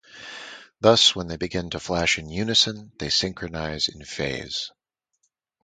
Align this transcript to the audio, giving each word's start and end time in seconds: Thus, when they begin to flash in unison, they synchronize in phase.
Thus, 0.79 1.15
when 1.15 1.27
they 1.27 1.37
begin 1.37 1.69
to 1.69 1.79
flash 1.79 2.17
in 2.17 2.27
unison, 2.27 2.91
they 2.97 3.09
synchronize 3.11 3.87
in 3.87 4.03
phase. 4.03 4.71